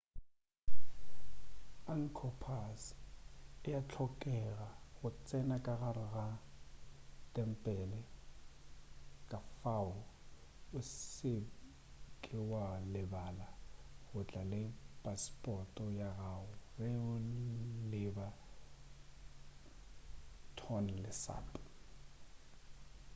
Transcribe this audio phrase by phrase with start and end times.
[1.93, 2.79] angkor pass
[3.71, 6.25] ea hlokega go tsena ka gare ga
[7.33, 7.99] tempele
[9.31, 9.91] kafao
[10.77, 10.79] o
[11.11, 11.33] se
[12.23, 13.47] ke wa lebala
[14.07, 14.61] go tla le
[15.03, 17.11] pasepoto ya gago ge o
[17.91, 18.27] leba
[20.59, 21.47] tonle sap